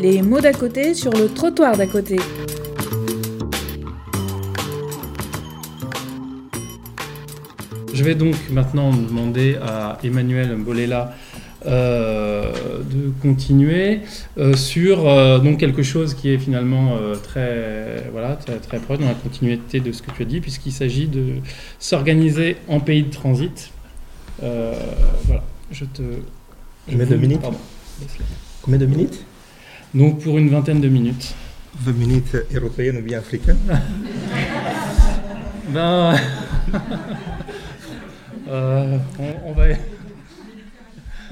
[0.00, 2.16] les mots d'à côté sur le trottoir d'à côté.
[7.92, 11.14] Je vais donc maintenant demander à Emmanuel Mbolela
[11.66, 12.50] euh,
[12.90, 14.00] de continuer
[14.38, 19.08] euh, sur euh, donc quelque chose qui est finalement très, voilà, très, très, proche dans
[19.08, 21.34] la continuité de ce que tu as dit, puisqu'il s'agit de
[21.78, 23.70] s'organiser en pays de transit.
[24.40, 26.02] voilà, je te.
[26.88, 27.42] Combien de minutes
[28.62, 29.24] Combien de minutes
[29.94, 31.34] Donc pour une vingtaine de minutes.
[31.82, 33.58] 20 minutes européennes ou bien africaines
[35.72, 36.16] Ben.
[38.48, 39.64] on, va.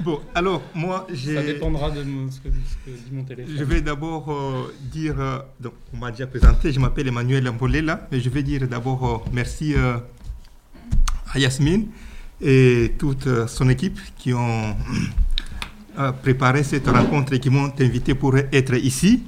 [0.01, 1.35] Bon, alors, moi, j'ai...
[1.35, 3.53] Ça dépendra de ce, que, dit mon téléphone.
[3.57, 5.19] Je vais d'abord euh, dire...
[5.19, 9.05] Euh, donc, on m'a déjà présenté, je m'appelle Emmanuel Mbolela, mais je vais dire d'abord
[9.05, 11.87] euh, merci à Yasmine
[12.41, 14.75] et toute son équipe qui ont
[16.21, 19.23] préparé cette rencontre et qui m'ont invité pour être ici.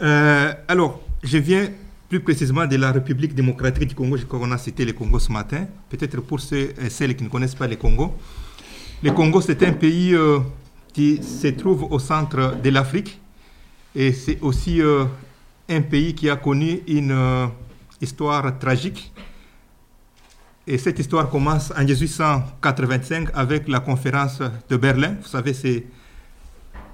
[0.00, 1.68] alors, je viens
[2.08, 4.16] plus précisément de la République démocratique du Congo.
[4.16, 5.66] Je qu'on a cité le Congo ce matin.
[5.88, 8.14] Peut-être pour ceux et celles qui ne connaissent pas le Congo.
[9.02, 10.38] Le Congo, c'est un pays euh,
[10.92, 13.20] qui se trouve au centre de l'Afrique
[13.94, 15.04] et c'est aussi euh,
[15.68, 17.46] un pays qui a connu une euh,
[18.00, 19.12] histoire tragique.
[20.66, 25.16] Et cette histoire commence en 1885 avec la conférence de Berlin.
[25.22, 25.86] Vous savez, c'est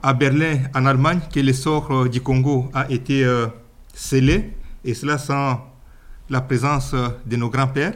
[0.02, 3.24] à Berlin, en Allemagne, que l'essor du Congo a été
[3.94, 4.52] scellé,
[4.84, 5.60] et cela sans
[6.28, 7.94] la présence de nos grands-pères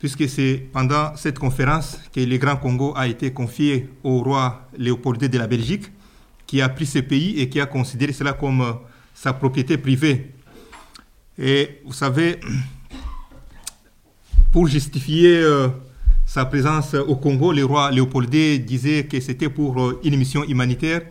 [0.00, 5.22] puisque c'est pendant cette conférence que le Grand Congo a été confié au roi Léopold
[5.22, 5.92] II de la Belgique,
[6.46, 8.72] qui a pris ce pays et qui a considéré cela comme euh,
[9.14, 10.34] sa propriété privée.
[11.38, 12.40] Et vous savez,
[14.52, 15.68] pour justifier euh,
[16.26, 20.44] sa présence au Congo, le roi Léopold II disait que c'était pour euh, une mission
[20.44, 21.02] humanitaire,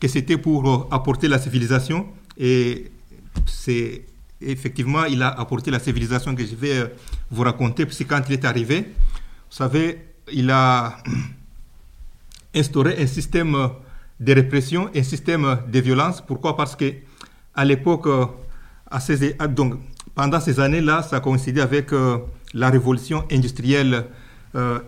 [0.00, 2.06] que c'était pour apporter la civilisation.
[2.38, 2.90] Et
[3.46, 4.04] c'est
[4.40, 6.86] effectivement, il a apporté la civilisation que je vais euh,
[7.30, 9.98] vous raconter, puisque quand il est arrivé, vous savez,
[10.32, 10.96] il a
[12.54, 13.56] instauré un système
[14.20, 16.20] de répression, un système de violence.
[16.20, 16.56] Pourquoi?
[16.56, 16.92] Parce que
[17.54, 18.26] à l'époque, euh,
[19.48, 19.74] donc,
[20.14, 22.18] pendant ces années-là, ça coïncidait avec euh,
[22.54, 24.06] la révolution industrielle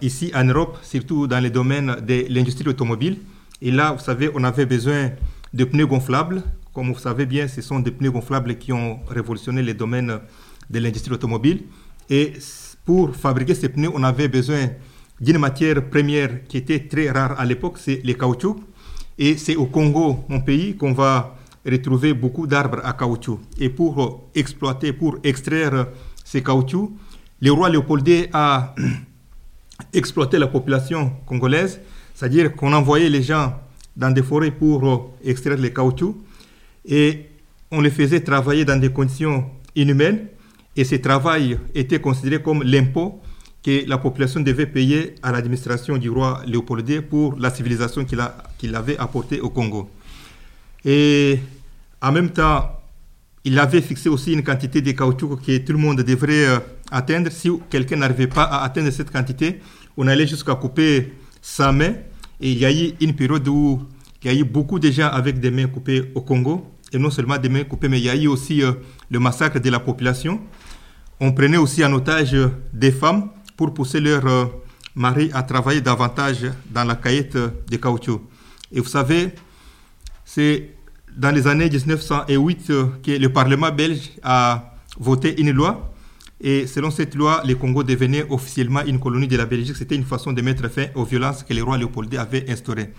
[0.00, 3.18] ici en Europe, surtout dans les domaines de l'industrie automobile.
[3.60, 5.10] Et là, vous savez, on avait besoin
[5.52, 6.42] de pneus gonflables
[6.76, 10.20] comme vous savez bien, ce sont des pneus gonflables qui ont révolutionné les domaines
[10.68, 11.62] de l'industrie automobile.
[12.10, 12.34] Et
[12.84, 14.68] pour fabriquer ces pneus, on avait besoin
[15.18, 18.60] d'une matière première qui était très rare à l'époque, c'est le caoutchouc.
[19.18, 21.34] Et c'est au Congo, mon pays, qu'on va
[21.64, 23.40] retrouver beaucoup d'arbres à caoutchouc.
[23.58, 25.86] Et pour exploiter, pour extraire
[26.26, 26.92] ces caoutchoucs,
[27.40, 28.74] le roi Léopold a
[29.92, 31.80] exploité la population congolaise,
[32.14, 33.54] c'est-à-dire qu'on envoyait les gens
[33.96, 36.16] dans des forêts pour extraire les caoutchoucs
[36.84, 37.26] et
[37.70, 40.26] on les faisait travailler dans des conditions inhumaines
[40.76, 43.20] et ce travail était considéré comme l'impôt
[43.62, 48.74] que la population devait payer à l'administration du roi Léopold II pour la civilisation qu'il
[48.76, 49.90] avait apportée au Congo.
[50.84, 51.40] Et
[52.00, 52.70] en même temps,
[53.44, 56.58] il avait fixé aussi une quantité de caoutchouc que tout le monde devrait euh,
[56.90, 57.30] atteindre.
[57.30, 59.60] Si quelqu'un n'arrivait pas à atteindre cette quantité,
[59.96, 61.94] on allait jusqu'à couper sa main.
[62.40, 63.82] Et il y a eu une période où
[64.22, 67.10] il y a eu beaucoup de gens avec des mains coupées au Congo et non
[67.10, 68.72] seulement des mains coupées, mais il y a eu aussi euh,
[69.10, 70.40] le massacre de la population.
[71.20, 74.46] On prenait aussi en otage euh, des femmes pour pousser leurs euh,
[74.94, 78.20] maris à travailler davantage dans la caillette de caoutchouc.
[78.72, 79.32] Et vous savez,
[80.24, 80.70] c'est
[81.16, 82.66] dans les années 1908
[83.02, 85.92] que le Parlement belge a voté une loi.
[86.40, 89.76] Et selon cette loi, le Congo devenait officiellement une colonie de la Belgique.
[89.76, 92.92] C'était une façon de mettre fin aux violences que le roi Léopold avait instaurées.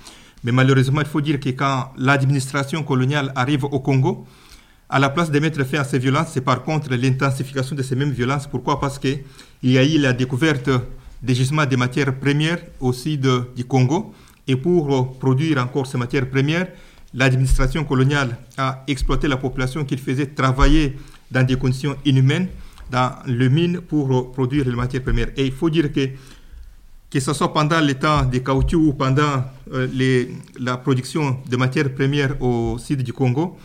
[0.44, 4.26] Mais malheureusement, il faut dire que quand l'administration coloniale arrive au Congo,
[4.90, 7.96] à la place de mettre fin à ces violences, c'est par contre l'intensification de ces
[7.96, 8.48] mêmes violences.
[8.48, 8.80] Pourquoi?
[8.80, 9.22] Parce qu'il
[9.62, 10.70] y a eu la découverte
[11.22, 14.14] des gisements de matières premières au sud du Congo.
[14.48, 16.70] Et pour produire encore ces matières premières,
[17.14, 20.98] l'administration coloniale a exploité la population qu'il faisait travailler
[21.30, 22.48] dans des conditions inhumaines
[22.90, 25.30] dans le mine pour produire les matières premières.
[25.38, 26.10] Et il faut dire que
[27.10, 30.30] que ce soit pendant le temps des caoutchouc ou pendant euh, les,
[30.60, 33.58] la production de matières premières au sud du Congo,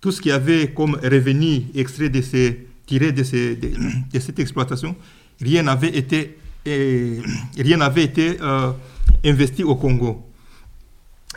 [0.00, 3.70] tout ce qui avait comme revenu extrait de ces, tiré de, ces, de,
[4.18, 4.96] cette exploitation,
[5.40, 8.72] rien n'avait été, rien n'avait été euh,
[9.24, 10.24] investi au Congo.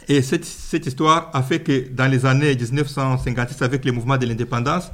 [0.07, 4.25] Et cette, cette, histoire a fait que dans les années 1956, avec le mouvement de
[4.25, 4.91] l'indépendance,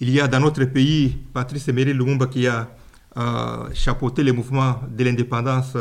[0.00, 2.68] il y a dans notre pays Patrice Emery Lumumba qui a
[3.16, 5.76] euh, chapeauté le mouvement de l'indépendance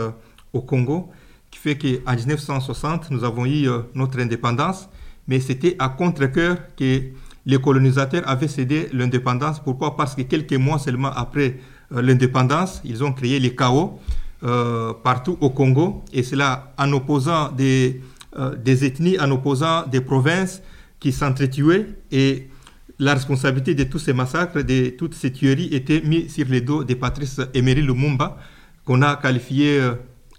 [0.54, 1.10] au Congo,
[1.52, 4.90] qui fait qu'en 1960, nous avons eu euh, notre indépendance.
[5.28, 7.02] Mais c'était à contre-coeur que
[7.46, 9.60] les colonisateurs avaient cédé l'indépendance.
[9.60, 9.96] Pourquoi?
[9.96, 11.60] Parce que quelques mois seulement après
[11.94, 14.00] euh, l'indépendance, ils ont créé les chaos
[14.44, 18.02] euh, partout au Congo, et cela en opposant des,
[18.38, 20.62] euh, des ethnies, en opposant des provinces
[21.00, 22.50] qui s'entretuaient, et
[23.00, 26.84] la responsabilité de tous ces massacres, de toutes ces tueries était mise sur les dos
[26.84, 28.38] de Patrice Emery Lumumba,
[28.86, 29.82] qu'on a qualifié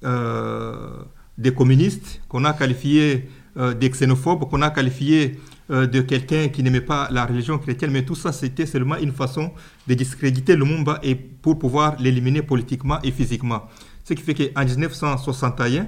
[0.03, 5.39] des communistes, qu'on a qualifié des xénophobes, qu'on a qualifié
[5.71, 9.13] euh, de quelqu'un qui n'aimait pas la religion chrétienne, mais tout ça, c'était seulement une
[9.13, 9.53] façon
[9.87, 13.65] de discréditer Lumumba et pour pouvoir l'éliminer politiquement et physiquement.
[14.03, 15.87] Ce qui fait qu'en 1961,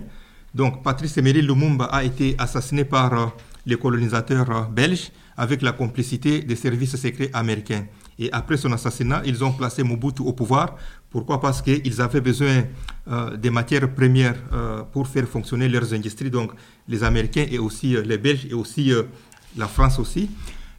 [0.54, 3.26] donc Patrice Emery Lumumba a été assassiné par euh,
[3.66, 7.86] les colonisateurs euh, belges avec la complicité des services secrets américains.
[8.18, 10.76] Et après son assassinat, ils ont placé Mobutu au pouvoir.
[11.08, 11.40] Pourquoi?
[11.40, 12.64] Parce qu'ils avaient besoin
[13.38, 14.36] des matières premières
[14.92, 16.28] pour faire fonctionner leurs industries.
[16.28, 16.52] Donc
[16.86, 18.92] les Américains et aussi les Belges et aussi
[19.56, 20.28] la France aussi.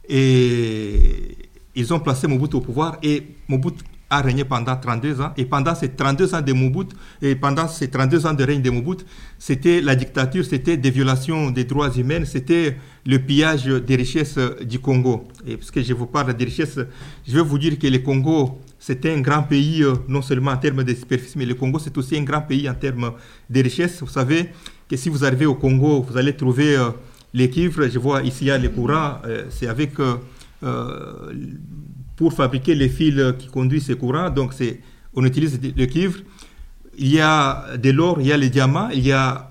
[0.08, 1.36] Et
[1.74, 3.82] ils ont placé Mobutu au pouvoir et Mobutu
[4.12, 5.32] a régné pendant 32 ans.
[5.38, 8.68] Et pendant ces 32 ans de Mobutu, et pendant ces 32 ans de règne de
[8.68, 9.04] Mobutu,
[9.38, 12.76] c'était la dictature, c'était des violations des droits humains, c'était
[13.06, 15.26] le pillage des richesses du Congo.
[15.46, 16.78] Et puisque je vous parle des richesses,
[17.26, 20.58] je vais vous dire que le Congo, c'était un grand pays, euh, non seulement en
[20.58, 23.12] termes de superficie, mais le Congo, c'est aussi un grand pays en termes
[23.48, 24.00] de richesses.
[24.02, 24.50] Vous savez
[24.88, 26.90] que si vous arrivez au Congo, vous allez trouver euh,
[27.32, 29.92] les cuivres, je vois ici il y a les courants, euh, c'est avec
[32.22, 34.78] pour fabriquer les fils qui conduisent ces courants, donc c'est
[35.12, 36.20] on utilise le cuivre.
[36.96, 39.48] Il y a de l'or, il y a les diamants, il y a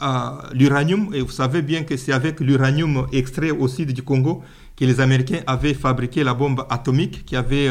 [0.54, 4.42] l'uranium, et vous savez bien que c'est avec l'uranium extrait au sud du Congo
[4.78, 7.68] que les Américains avaient fabriqué la bombe atomique qui avait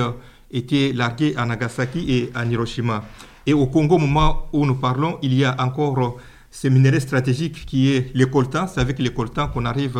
[0.50, 3.02] été larguée à Nagasaki et à Hiroshima.
[3.46, 6.18] Et au Congo, au moment où nous parlons, il y a encore
[6.50, 8.66] ce minerai stratégique qui est le coltan.
[8.66, 9.96] C'est avec le coltan qu'on arrive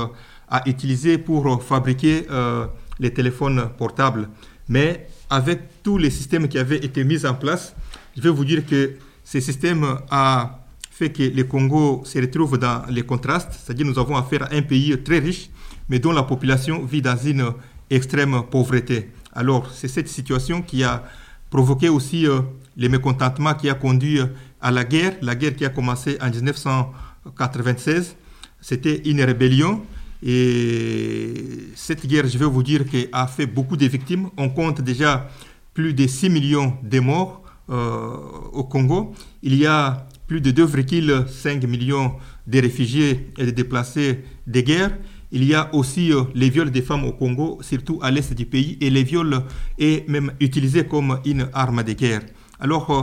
[0.46, 2.66] à utiliser pour fabriquer euh,
[2.98, 4.28] les téléphones portables.
[4.70, 7.74] Mais avec tous les systèmes qui avaient été mis en place,
[8.16, 8.92] je vais vous dire que
[9.24, 14.16] ce système a fait que le Congo se retrouve dans les contrastes, c'est-à-dire nous avons
[14.16, 15.50] affaire à un pays très riche,
[15.88, 17.52] mais dont la population vit dans une
[17.90, 19.10] extrême pauvreté.
[19.32, 21.02] Alors c'est cette situation qui a
[21.50, 22.40] provoqué aussi euh,
[22.76, 24.20] les mécontentements qui a conduit
[24.60, 28.16] à la guerre, la guerre qui a commencé en 1996.
[28.60, 29.82] C'était une rébellion
[30.22, 31.34] et
[31.74, 34.28] cette guerre, je vais vous dire, a fait beaucoup de victimes.
[34.36, 35.28] On compte déjà
[35.72, 38.16] plus de 6 millions de morts euh,
[38.52, 39.14] au Congo.
[39.42, 42.14] Il y a plus de 2,5 millions
[42.46, 44.96] de réfugiés et de déplacés de guerre.
[45.32, 48.44] Il y a aussi euh, les viols des femmes au Congo, surtout à l'est du
[48.44, 49.42] pays, et les viols
[49.78, 52.22] est même utilisé comme une arme de guerre.
[52.58, 53.02] Alors, euh,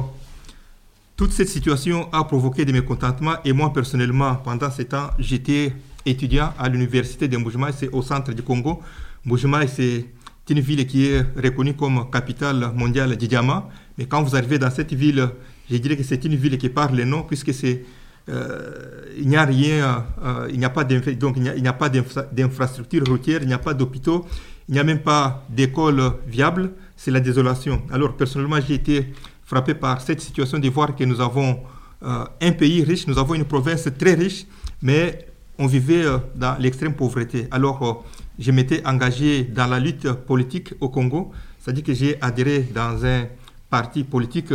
[1.15, 5.73] toute cette situation a provoqué des mécontentements et moi personnellement, pendant ce temps, j'étais
[6.09, 8.81] étudiant à l'université de Mbujimai, c'est au centre du Congo.
[9.25, 10.05] Mbujimai, c'est
[10.49, 13.69] une ville qui est reconnue comme capitale mondiale du diamant.
[13.97, 15.29] Mais quand vous arrivez dans cette ville,
[15.69, 17.83] je dirais que c'est une ville qui parle le nom puisque c'est
[18.29, 21.89] euh, il n'y a rien, euh, il n'y a pas donc il n'y a, pas
[21.89, 24.25] d'infrastructure routière, il n'y a pas d'hôpitaux,
[24.67, 26.71] il n'y a même pas d'école viable.
[26.95, 27.81] C'est la désolation.
[27.91, 29.13] Alors personnellement, j'ai été
[29.45, 31.59] frappé par cette situation de voir que nous avons
[32.03, 34.45] euh, un pays riche, nous avons une province très riche,
[34.81, 37.47] mais on vivait euh, dans l'extrême pauvreté.
[37.51, 37.93] Alors, euh,
[38.39, 43.25] je m'étais engagé dans la lutte politique au Congo, c'est-à-dire que j'ai adhéré dans un
[43.69, 44.53] parti politique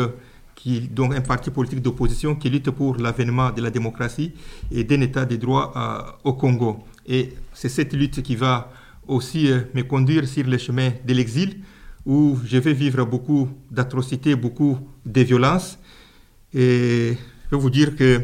[0.55, 4.33] qui, donc un parti politique d'opposition qui lutte pour l'avènement de la démocratie
[4.71, 6.85] et d'un état de droit au Congo.
[7.07, 8.71] Et c'est cette lutte qui va
[9.09, 11.59] aussi me conduire sur le chemin de l'exil
[12.07, 15.79] où je vais vivre beaucoup d'atrocités, beaucoup de violences.
[16.55, 17.17] Et
[17.51, 18.21] je vais vous dire que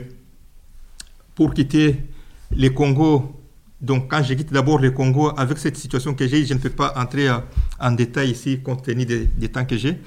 [1.34, 1.96] pour quitter
[2.56, 3.40] le Congo,
[3.80, 6.70] donc quand je quitte d'abord le Congo, avec cette situation que j'ai, je ne peux
[6.70, 7.28] pas entrer
[7.78, 9.98] en détail ici compte tenu des, temps que j'ai.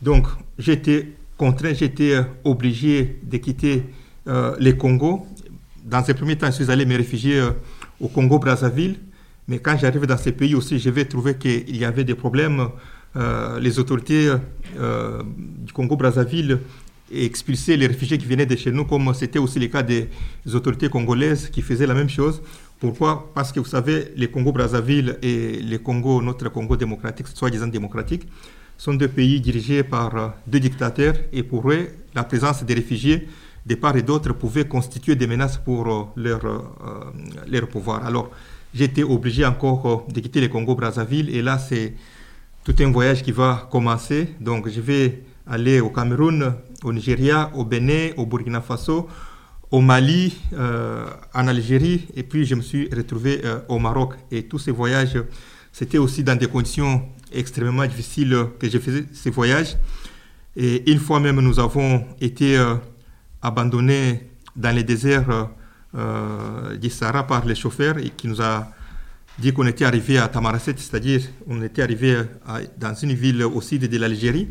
[0.00, 0.26] Donc
[0.58, 3.82] j'étais contraint, j'étais obligé de quitter
[4.28, 5.26] euh, le Congo.
[5.84, 7.50] Dans un premier temps, je suis allé me réfugier euh,
[8.00, 8.96] au Congo-Brazzaville.
[9.48, 12.68] Mais quand j'arrive dans ces pays aussi, je vais trouver qu'il y avait des problèmes
[13.16, 14.32] euh, les autorités
[14.78, 16.60] euh, du Congo-Brazzaville
[17.12, 20.08] expulsaient les réfugiés qui venaient de chez nous, comme c'était aussi le cas des
[20.52, 22.42] autorités congolaises qui faisaient la même chose.
[22.78, 23.30] Pourquoi?
[23.34, 28.26] Parce que vous savez, les Congo-Brazzaville et le Congo, notre Congo démocratique, soi-disant démocratique,
[28.78, 33.28] sont deux pays dirigés par euh, deux dictateurs et pour eux, la présence des réfugiés
[33.66, 36.40] de part et d'autre pouvait constituer des menaces pour leur,
[37.46, 38.06] leur pouvoir.
[38.06, 38.30] Alors,
[38.74, 41.94] j'étais obligé encore de quitter le Congo-Brazzaville et là, c'est
[42.64, 44.34] tout un voyage qui va commencer.
[44.40, 49.08] Donc, je vais aller au Cameroun, au Nigeria, au Bénin, au Burkina Faso,
[49.70, 50.36] au Mali,
[51.34, 54.14] en Algérie, et puis je me suis retrouvé au Maroc.
[54.30, 55.16] Et tous ces voyages,
[55.72, 59.76] c'était aussi dans des conditions extrêmement difficiles que je faisais ces voyages.
[60.56, 62.60] Et une fois même, nous avons été
[63.40, 65.48] abandonnés dans les déserts
[66.80, 68.72] du Sahara par les chauffeurs et qui nous a
[69.38, 72.22] dit qu'on était arrivé à Tamaracet, c'est-à-dire on était arrivé
[72.76, 74.48] dans une ville au sud de l'Algérie.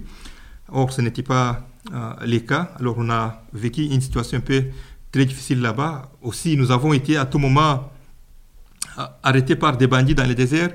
[0.72, 2.72] Or, ce n'était pas euh, le cas.
[2.80, 4.66] Alors, on a vécu une situation un peu
[5.12, 6.12] très difficile là-bas.
[6.22, 7.92] Aussi, nous avons été à tout moment
[9.00, 10.72] euh, arrêtés par des bandits dans le désert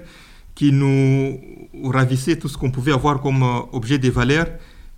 [0.56, 1.40] qui nous
[1.84, 4.46] ravissaient tout ce qu'on pouvait avoir comme euh, objet de valeur.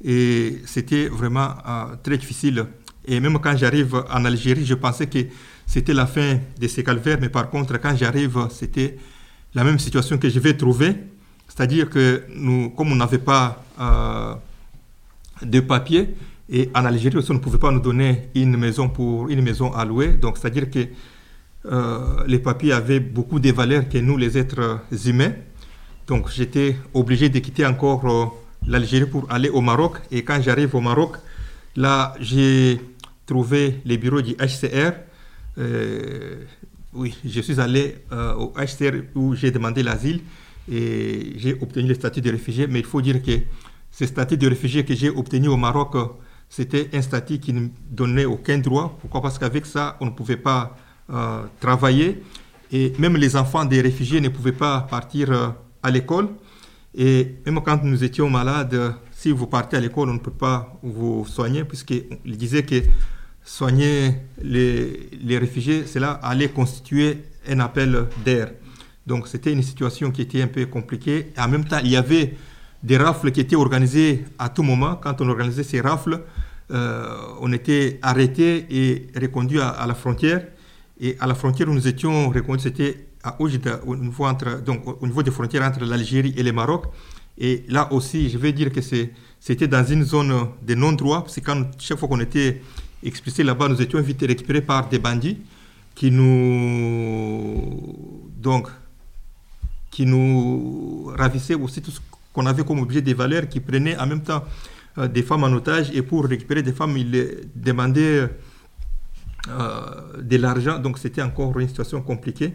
[0.03, 1.55] Et c'était vraiment
[2.03, 2.67] très difficile.
[3.07, 5.19] Et même quand j'arrive en Algérie, je pensais que
[5.67, 8.99] c'était la fin de ces calvaires, mais par contre, quand j'arrive, c'était
[9.55, 10.95] la même situation que je vais trouver.
[11.49, 13.65] C'est-à-dire que nous, comme on n'avait pas
[15.43, 16.15] de papier,
[16.49, 19.73] et en Algérie aussi, on ne pouvait pas nous donner une maison, pour, une maison
[19.73, 20.09] à louer.
[20.13, 20.87] Donc, c'est-à-dire que
[21.67, 25.33] euh, les papiers avaient beaucoup de valeurs que nous, les êtres humains.
[26.07, 28.27] Donc, j'étais obligé de quitter encore euh,
[28.69, 29.97] l'Algérie pour aller au Maroc.
[30.13, 31.17] Et quand j'arrive au Maroc,
[31.75, 32.81] là, j'ai
[33.27, 34.93] trouvé les bureaux du HCR
[35.59, 36.45] euh,
[36.93, 40.21] oui, je suis allé euh, au HCR où j'ai demandé l'asile
[40.71, 42.67] et j'ai obtenu le statut de réfugié.
[42.67, 43.33] Mais il faut dire que
[43.99, 45.95] ce statut de réfugié que j'ai obtenu au Maroc,
[46.49, 48.97] c'était un statut qui ne donnait aucun droit.
[49.01, 49.23] Pourquoi?
[49.23, 50.77] Parce qu'avec ça, on ne pouvait pas
[51.11, 52.23] euh, travailler
[52.73, 56.29] et même les enfants des réfugiés ne pouvaient pas partir à l'école.
[56.95, 60.79] Et même quand nous étions malades, si vous partez à l'école, on ne peut pas
[60.83, 62.83] vous soigner, puisqu'il disait que
[63.45, 68.51] soigner les, réfugiés, cela allait constituer un appel d'air.
[69.07, 71.33] Donc c'était une situation qui était un peu compliquée.
[71.39, 72.35] En même temps, il y avait
[72.87, 74.95] des rafles qui étaient organisées à tout moment.
[74.95, 76.21] Quand on organisait ces rafles,
[76.71, 77.09] euh,
[77.41, 80.47] on était arrêté et reconduit à, la frontière.
[81.01, 85.65] Et à la frontière où nous étions reconduits, c'était à Oujda, au niveau, des frontières
[85.65, 86.85] entre l'Algérie et le Maroc.
[87.37, 91.41] Et là aussi, je vais dire que c'était dans une zone de non-droit, parce que
[91.41, 92.63] quand, chaque fois qu'on était
[93.03, 95.39] expulsés là-bas, nous étions vite récupérés par des bandits
[95.97, 97.83] qui nous,
[98.39, 98.69] donc,
[99.91, 102.01] qui nous ravissaient aussi tout ce
[102.37, 104.45] qu'on avait comme objet des valeurs, qui prenaient en même temps
[104.99, 108.29] euh, des femmes en otage et pour récupérer des femmes, ils demandaient
[109.49, 110.79] euh, de l'argent.
[110.79, 112.53] Donc c'était encore une situation compliquée.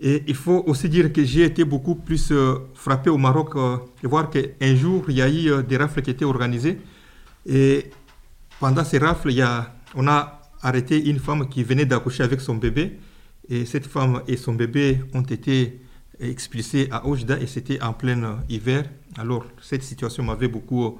[0.00, 3.54] Et il faut aussi dire que j'ai été beaucoup plus euh, frappé au Maroc
[4.02, 6.80] et voir qu'un jour, il y a eu des rafles qui étaient organisées.
[7.46, 7.86] Et
[8.58, 9.46] pendant ces rafles, il
[9.94, 12.98] on a arrêté une femme qui venait d'accoucher avec son bébé.
[13.48, 15.80] Et cette femme et son bébé ont été
[16.20, 18.84] expulsés à Oujda et c'était en plein hiver.
[19.16, 20.98] Alors, cette situation m'avait beaucoup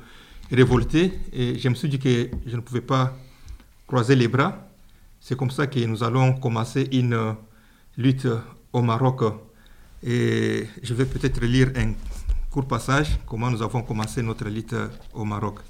[0.51, 3.17] révolté et je me suis dit que je ne pouvais pas
[3.87, 4.69] croiser les bras.
[5.21, 7.37] C'est comme ça que nous allons commencer une
[7.97, 8.29] lutte
[8.73, 9.23] au Maroc.
[10.03, 11.93] Et je vais peut-être lire un
[12.51, 14.75] court passage, comment nous avons commencé notre lutte
[15.15, 15.61] au Maroc.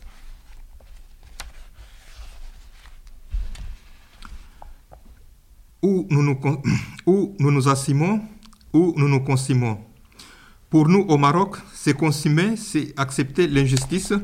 [5.82, 6.38] où nous nous,
[7.06, 8.20] où nous, nous assimons,
[8.72, 9.78] où nous nous consumons.
[10.70, 14.14] Pour nous, au Maroc, se consumer, c'est accepter l'injustice,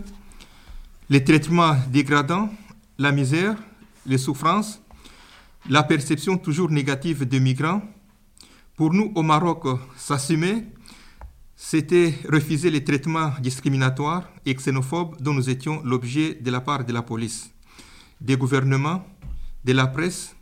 [1.10, 2.48] les traitements dégradants,
[2.98, 3.56] la misère,
[4.06, 4.80] les souffrances,
[5.68, 7.82] la perception toujours négative des migrants.
[8.76, 9.64] Pour nous, au Maroc,
[9.96, 10.64] s'assumer,
[11.54, 16.92] c'était refuser les traitements discriminatoires et xénophobes dont nous étions l'objet de la part de
[16.92, 17.50] la police,
[18.20, 19.04] des gouvernements,
[19.64, 20.34] de la presse,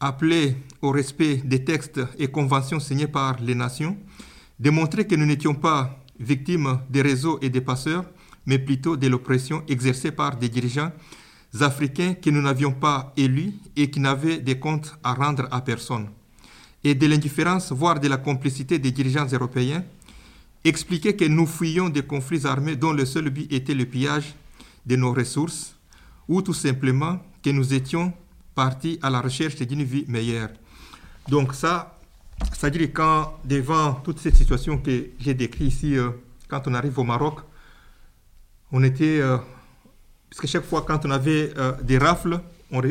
[0.00, 3.96] appeler au respect des textes et conventions signés par les nations,
[4.58, 8.04] démontrer que nous n'étions pas victimes des réseaux et des passeurs,
[8.46, 10.92] mais plutôt de l'oppression exercée par des dirigeants
[11.60, 16.08] africains que nous n'avions pas élus et qui n'avaient des comptes à rendre à personne,
[16.82, 19.84] et de l'indifférence, voire de la complicité des dirigeants européens,
[20.64, 24.34] expliquer que nous fuyions des conflits armés dont le seul but était le pillage
[24.84, 25.76] de nos ressources,
[26.28, 28.12] ou tout simplement que nous étions
[28.54, 30.50] parti à la recherche d'une vie meilleure.
[31.28, 31.98] Donc ça,
[32.52, 36.10] c'est-à-dire quand devant toute cette situation que j'ai décrite ici, euh,
[36.48, 37.40] quand on arrive au Maroc,
[38.72, 39.38] on était, euh,
[40.30, 42.82] parce que chaque fois quand on avait euh, des rafles, on,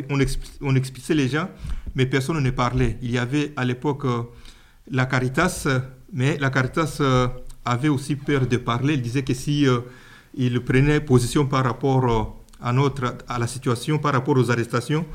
[0.62, 1.50] on, expulsait les gens,
[1.96, 2.98] mais personne ne parlait.
[3.01, 4.05] Il y avait à l'époque
[4.89, 5.67] la Caritas,
[6.13, 7.01] mais la Caritas
[7.65, 8.93] avait aussi peur de parler.
[8.93, 9.65] Il disait que si
[10.36, 15.05] il prenait position par rapport à, notre, à la situation, par rapport aux arrestations,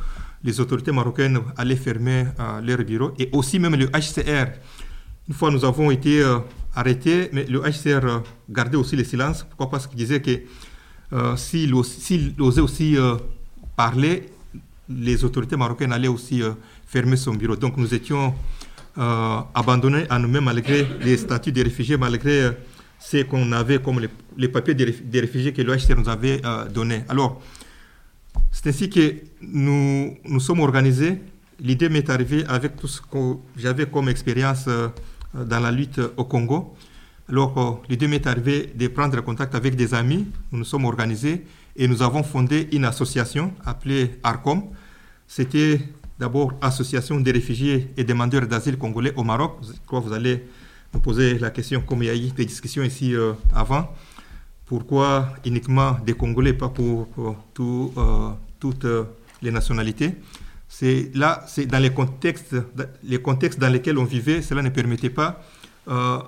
[0.45, 4.52] les autorités marocaines allaient fermer euh, leurs bureaux et aussi même le HCR.
[5.28, 6.38] Une fois nous avons été euh,
[6.75, 8.18] arrêtés, mais le HCR euh,
[8.49, 9.45] gardait aussi le silence.
[9.49, 9.71] Pourquoi?
[9.71, 10.40] Parce qu'il disait que
[11.37, 12.99] s'il osait aussi
[13.75, 14.28] parler,
[14.90, 16.42] les autorités marocaines allaient aussi
[16.87, 17.57] fermer son bureau.
[17.57, 18.35] Donc nous étions
[18.95, 22.50] abandonnés à nous-mêmes malgré les statuts des réfugiés, malgré
[22.99, 26.42] ce qu'on avait comme les, papiers des, réfugiés que l'OHCR nous avait
[26.75, 27.04] donnés.
[27.09, 27.40] Alors,
[28.50, 31.21] c'est ainsi que nous nous sommes organisés.
[31.61, 34.69] L'idée m'est arrivée avec tout ce que j'avais comme expérience
[35.35, 36.75] dans la lutte au Congo.
[37.28, 40.26] Alors, l'idée m'est arrivée de prendre contact avec des amis.
[40.50, 41.45] Nous nous sommes organisés
[41.76, 44.62] et nous avons fondé une association appelée ARCOM.
[45.26, 45.81] C'était
[46.19, 49.59] d'abord Association des réfugiés et demandeurs d'asile congolais au Maroc.
[49.62, 50.43] Je crois que vous allez
[50.95, 53.95] me poser la question, comme il y a eu des discussions ici euh, avant.
[54.69, 57.09] Pourquoi uniquement des Congolais, pas pour,
[57.59, 58.87] euh, toutes
[59.43, 60.15] les nationalités?
[60.69, 62.55] C'est là, c'est dans les contextes,
[63.03, 65.43] les contextes dans lesquels on vivait, cela ne permettait pas
[65.89, 66.19] euh,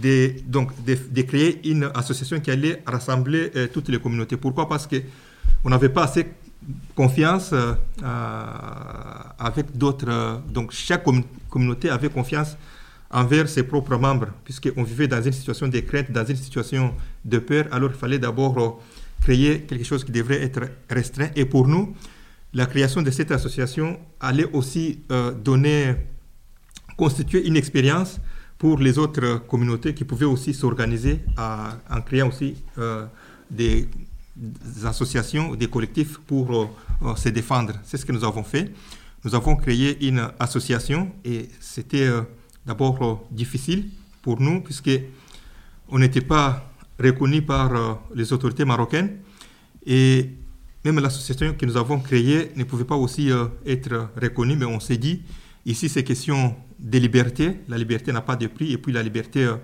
[0.00, 4.36] de, donc, de, créer une association qui allait rassembler euh, toutes les communautés.
[4.36, 4.68] Pourquoi?
[4.68, 6.26] Parce qu'on n'avait pas assez
[6.94, 7.74] confiance euh,
[9.38, 10.40] avec d'autres.
[10.48, 11.04] donc chaque
[11.50, 12.56] communauté avait confiance
[13.10, 17.38] envers ses propres membres, puisqu'on vivait dans une situation de crainte, dans une situation de
[17.38, 17.66] peur.
[17.72, 18.80] Alors il fallait d'abord
[19.20, 21.30] créer quelque chose qui devrait être restreint.
[21.36, 21.94] Et pour nous,
[22.54, 25.00] la création de cette association allait aussi
[25.44, 25.94] donner,
[26.96, 28.20] constituer une expérience
[28.60, 33.06] pour les autres communautés qui pouvaient aussi s'organiser en créant aussi euh,
[33.50, 33.88] des,
[34.84, 36.66] associations, des collectifs pour euh,
[37.02, 37.72] euh, se défendre.
[37.84, 38.70] C'est ce que nous avons fait.
[39.24, 42.08] Nous avons créé une association et c'était
[42.66, 43.88] d'abord difficile
[44.22, 44.90] pour nous puisque
[45.88, 49.18] on n'était pas reconnu par les autorités marocaines
[49.86, 50.30] et
[50.84, 53.30] même l'association que nous avons créée ne pouvait pas aussi
[53.66, 55.22] être reconnue, mais on s'est dit,
[55.66, 57.60] ici c'est question des libertés.
[57.68, 59.56] La liberté n'a pas de prix et puis la liberté euh,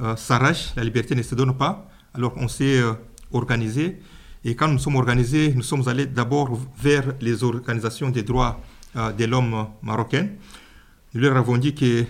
[0.00, 1.88] euh, s'arrache, la liberté ne se donne pas.
[2.14, 2.92] Alors on s'est euh,
[3.32, 3.98] organisé
[4.44, 8.60] et quand nous sommes organisés, nous sommes allés d'abord vers les organisations des droits
[8.94, 10.36] de l'homme marocaines.
[11.12, 12.04] Nous leur avons dit que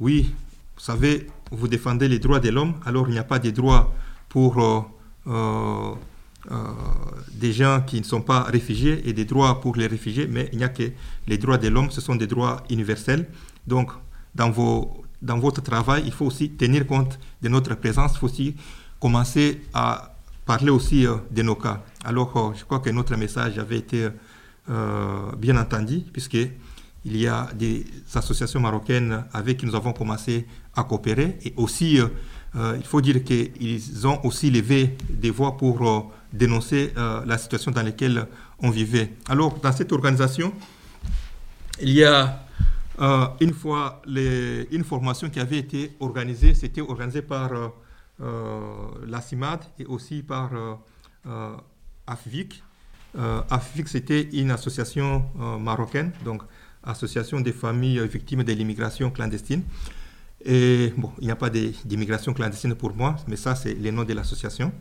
[0.00, 0.34] oui,
[0.76, 3.92] vous savez, vous défendez les droits de l'homme, alors il n'y a pas de droits
[4.28, 4.56] pour
[7.34, 10.58] des gens qui ne sont pas réfugiés et des droits pour les réfugiés, mais il
[10.58, 10.90] n'y a que
[11.26, 13.28] les droits de l'homme, ce sont des droits universels.
[13.66, 13.92] Donc,
[14.34, 18.26] dans, vos, dans votre travail, il faut aussi tenir compte de notre présence, il faut
[18.26, 18.56] aussi
[18.98, 20.14] commencer à
[20.46, 21.82] parler aussi euh, de nos cas.
[22.04, 24.08] Alors, euh, je crois que notre message avait été
[24.70, 26.02] euh, bien entendu,
[27.02, 27.84] puisqu'il y a des
[28.14, 31.38] associations marocaines avec qui nous avons commencé à coopérer.
[31.44, 31.98] Et aussi,
[32.54, 36.92] il faut dire qu'ils ont aussi levé des voix pour dénoncer
[37.26, 38.26] la situation dans laquelle
[38.58, 39.12] on vivait.
[39.28, 40.52] Alors, dans cette organisation,
[41.80, 42.42] il y a
[43.00, 47.68] euh, une fois, une formation qui avait été organisée, c'était organisé par euh,
[48.20, 48.60] euh,
[49.06, 50.50] la CIMAD et aussi par
[52.06, 52.62] AFVIC.
[53.50, 55.24] AFVIC, c'était une association
[55.60, 56.42] marocaine, donc
[56.84, 59.62] Association des familles victimes de l'immigration clandestine.
[60.44, 64.04] Et bon, il n'y a pas d'immigration clandestine pour moi, mais ça, c'est le nom
[64.04, 64.72] de l'association.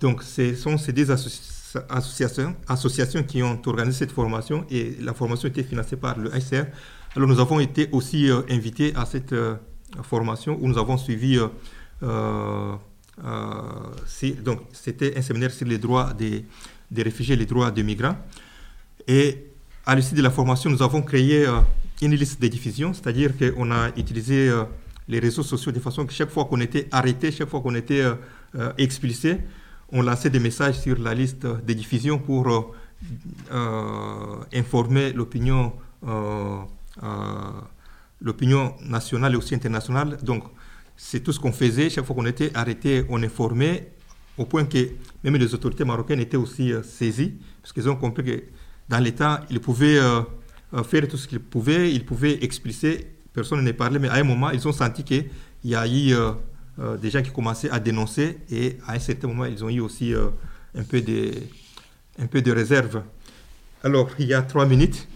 [0.00, 2.54] Donc, ce sont ces deux associations,
[3.26, 6.66] qui ont organisé cette formation et la formation était financée par le HCR
[7.16, 9.56] alors nous avons été aussi euh, invités à cette euh,
[10.02, 11.38] formation où nous avons suivi,
[12.02, 12.76] euh,
[14.44, 16.44] donc c'était un séminaire sur les droits des,
[16.90, 18.16] des, réfugiés, les droits des migrants.
[19.08, 19.49] Et
[19.90, 21.48] à l'issue de la formation, nous avons créé
[22.00, 24.48] une liste de diffusion, c'est-à-dire qu'on a utilisé
[25.08, 28.04] les réseaux sociaux de façon que chaque fois qu'on était arrêté, chaque fois qu'on était
[28.78, 29.38] expulsé,
[29.90, 32.72] on lançait des messages sur la liste de diffusion pour
[34.52, 35.72] informer l'opinion
[38.88, 40.18] nationale et aussi internationale.
[40.22, 40.44] Donc,
[40.96, 41.90] c'est tout ce qu'on faisait.
[41.90, 43.90] Chaque fois qu'on était arrêté, on informait,
[44.38, 44.88] au point que
[45.24, 48.42] même les autorités marocaines étaient aussi euh, saisies, parce qu'ils ont compris que
[48.90, 50.20] dans l'État, ils pouvaient euh,
[50.74, 54.24] euh, faire tout ce qu'ils pouvaient, ils pouvaient expliquer, personne ne parlait, mais à un
[54.24, 55.30] moment, ils ont senti qu'il
[55.64, 56.14] y a eu
[57.00, 60.12] des gens qui commençaient à dénoncer, et à un certain moment, ils ont eu aussi
[60.14, 61.30] un, peu de,
[62.18, 63.02] un peu de réserve.
[63.82, 65.06] Alors, il y a trois minutes.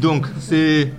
[0.00, 0.92] Donc, c'est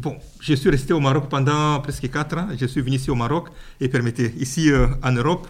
[0.00, 2.48] bon, je suis resté au Maroc pendant presque quatre ans.
[2.58, 3.48] Je suis venu ici au Maroc
[3.80, 5.46] et permettez, ici euh, en Europe.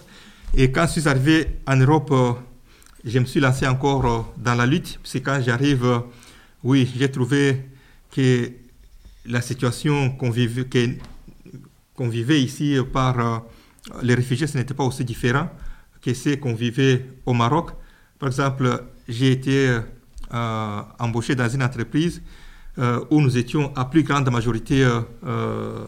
[0.54, 2.32] Et quand je suis arrivé en Europe, euh,
[3.04, 4.98] je me suis lancé encore euh, dans la lutte.
[5.04, 6.02] C'est quand j'arrive,
[6.62, 7.64] oui, j'ai trouvé
[8.10, 8.50] que
[9.26, 10.88] la situation qu'on vivait,
[12.42, 13.44] ici par
[14.02, 15.48] les réfugiés, ce n'était pas aussi différent
[16.02, 17.70] que ce qu'on vivait au Maroc.
[18.18, 19.78] Par exemple, j'ai été
[20.30, 22.22] embauché dans une entreprise
[22.78, 25.84] euh, où nous étions à plus grande majorité euh, euh,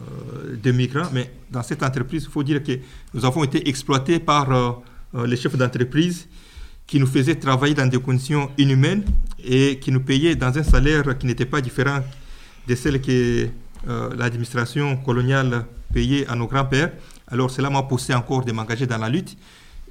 [0.61, 1.07] de migrants.
[1.13, 2.73] Mais dans cette entreprise, il faut dire que
[3.13, 6.27] nous avons été exploités par les chefs d'entreprise
[6.87, 9.03] qui nous faisaient travailler dans des conditions inhumaines
[9.43, 11.99] et qui nous payaient dans un salaire qui n'était pas différent
[12.67, 13.47] de celle que
[13.87, 16.91] euh, l'administration coloniale payait à nos grands-pères.
[17.27, 19.37] Alors cela m'a poussé encore de m'engager dans la lutte.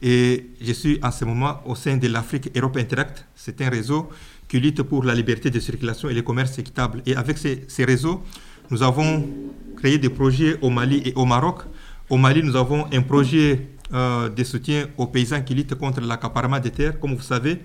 [0.00, 3.24] Et je suis en ce moment au sein de l'Afrique Europe Interact.
[3.36, 4.08] C'est un réseau
[4.48, 7.02] qui lutte pour la liberté de circulation et le commerce équitable.
[7.06, 8.22] Et avec ces, ces réseaux,
[8.70, 9.28] nous avons
[9.76, 11.60] créé des projets au Mali et au Maroc.
[12.10, 16.58] Au Mali, nous avons un projet euh, de soutien aux paysans qui luttent contre l'accaparement
[16.58, 16.98] des terres.
[17.00, 17.60] Comme vous savez,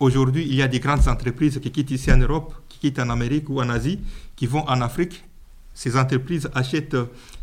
[0.00, 3.10] aujourd'hui, il y a des grandes entreprises qui quittent ici en Europe, qui quittent en
[3.10, 4.00] Amérique ou en Asie,
[4.36, 5.24] qui vont en Afrique
[5.78, 6.96] ces entreprises achètent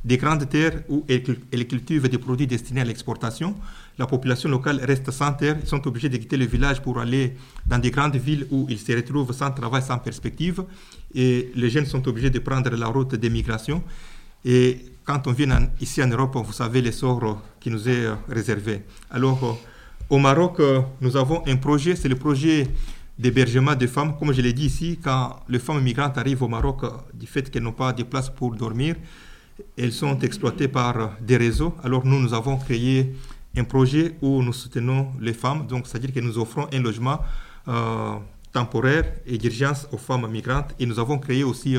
[0.03, 3.55] des grandes terres où elles cultivent des produits destinés à l'exportation.
[3.97, 5.55] La population locale reste sans terre.
[5.61, 8.77] Ils sont obligés de quitter le village pour aller dans des grandes villes où ils
[8.77, 10.65] se retrouvent sans travail, sans perspective.
[11.13, 13.81] Et les jeunes sont obligés de prendre la route d'émigration.
[14.43, 18.83] Et quand on vient ici en Europe, vous savez les sorts qui nous est réservé.
[19.11, 19.57] Alors,
[20.09, 20.61] au Maroc,
[20.99, 22.67] nous avons un projet, c'est le projet
[23.17, 24.17] d'hébergement de femmes.
[24.17, 27.49] Comme je l'ai dit ici, quand les femmes migrantes arrivent au Maroc, euh, du fait
[27.49, 28.95] qu'elles n'ont pas de place pour dormir,
[29.77, 31.73] elles sont exploitées par euh, des réseaux.
[31.83, 33.15] Alors nous, nous avons créé
[33.57, 37.19] un projet où nous soutenons les femmes, donc c'est-à-dire que nous offrons un logement
[37.67, 38.15] euh,
[38.51, 40.75] temporaire et d'urgence aux femmes migrantes.
[40.77, 41.77] Et nous avons créé aussi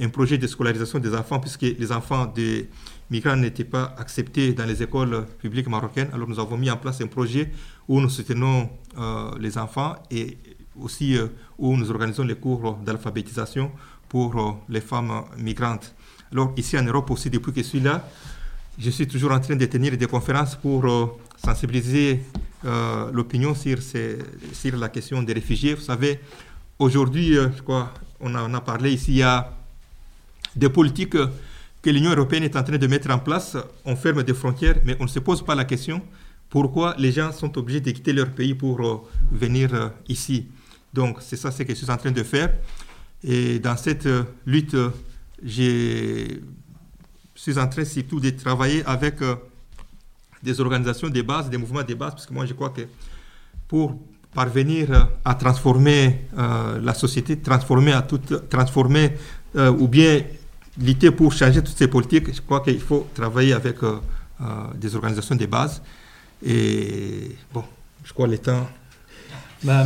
[0.00, 2.68] un projet de scolarisation des enfants, puisque les enfants des
[3.10, 6.08] migrants n'étaient pas acceptés dans les écoles publiques marocaines.
[6.12, 7.50] Alors nous avons mis en place un projet
[7.86, 8.70] où nous soutenons
[9.38, 10.38] les enfants et
[10.78, 13.70] aussi euh, où nous organisons les cours d'alphabétisation
[14.08, 15.94] pour euh, les femmes migrantes.
[16.32, 18.06] Alors ici en Europe aussi, depuis que je suis là,
[18.78, 21.06] je suis toujours en train de tenir des conférences pour euh,
[21.42, 22.22] sensibiliser
[23.14, 23.78] l'opinion sur,
[24.74, 25.72] la question des réfugiés.
[25.72, 26.20] Vous savez,
[26.78, 27.34] aujourd'hui,
[28.20, 29.50] on en a parlé ici, il y a
[30.56, 31.16] des politiques
[31.82, 33.56] que l'Union européenne est en train de mettre en place.
[33.84, 36.02] On ferme des frontières, mais on ne se pose pas la question
[36.48, 40.48] pourquoi les gens sont obligés de quitter leur pays pour venir ici.
[40.92, 42.52] Donc c'est ça ce que je suis en train de faire.
[43.22, 44.76] Et dans cette euh, lutte,
[45.44, 46.38] je
[47.34, 49.36] suis en train surtout de travailler avec euh,
[50.42, 52.82] des organisations de base, des mouvements de base, parce que moi je crois que
[53.68, 53.98] pour
[54.34, 59.12] parvenir euh, à transformer la société, transformer, à toute, transformer
[59.54, 60.22] ou bien
[60.80, 63.76] lutter pour changer toutes ces politiques, je crois qu'il faut travailler avec
[64.76, 65.82] des organisations de base.
[66.44, 67.62] Et bon,
[68.04, 68.66] je crois que le temps
[69.62, 69.84] bah,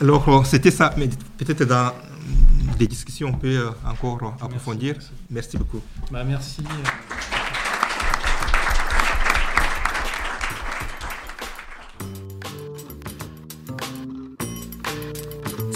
[0.00, 1.92] Alors, c'était ça, mais peut-être dans
[2.78, 4.96] des discussions, on peut euh, encore approfondir.
[5.30, 5.80] Merci, beaucoup.
[6.10, 6.62] Bah, merci.